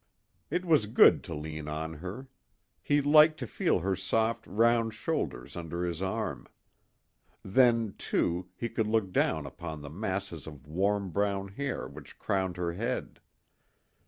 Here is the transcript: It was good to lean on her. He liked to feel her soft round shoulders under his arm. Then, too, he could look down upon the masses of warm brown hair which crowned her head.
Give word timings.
It 0.49 0.65
was 0.65 0.87
good 0.87 1.23
to 1.25 1.35
lean 1.35 1.67
on 1.67 1.93
her. 1.93 2.27
He 2.81 3.01
liked 3.03 3.37
to 3.37 3.45
feel 3.45 3.81
her 3.81 3.95
soft 3.95 4.47
round 4.47 4.95
shoulders 4.95 5.55
under 5.55 5.85
his 5.85 6.01
arm. 6.01 6.47
Then, 7.43 7.93
too, 7.99 8.49
he 8.55 8.67
could 8.67 8.87
look 8.87 9.13
down 9.13 9.45
upon 9.45 9.83
the 9.83 9.91
masses 9.91 10.47
of 10.47 10.65
warm 10.65 11.11
brown 11.11 11.49
hair 11.49 11.87
which 11.87 12.17
crowned 12.17 12.57
her 12.57 12.73
head. 12.73 13.19